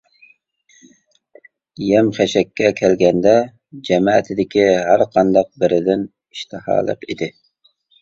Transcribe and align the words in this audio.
يەم-خەشەككە 1.89 2.73
كەلگەندە 2.81 3.35
جەمەتىدىكى 3.91 4.67
ھەرقانداق 4.91 5.55
بىرىدىن 5.61 6.11
ئىشتىھالىق 6.13 7.11
ئىدى. 7.13 7.35